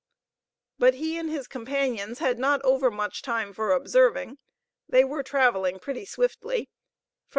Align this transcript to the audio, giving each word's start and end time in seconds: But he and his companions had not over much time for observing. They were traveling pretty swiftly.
But 0.79 0.95
he 0.95 1.19
and 1.19 1.29
his 1.29 1.47
companions 1.47 2.17
had 2.17 2.39
not 2.39 2.59
over 2.63 2.89
much 2.89 3.21
time 3.21 3.53
for 3.53 3.71
observing. 3.71 4.39
They 4.89 5.03
were 5.03 5.21
traveling 5.21 5.77
pretty 5.77 6.05
swiftly. 6.05 6.71